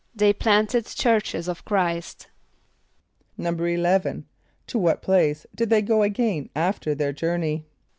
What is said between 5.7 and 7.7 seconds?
go again after their journey?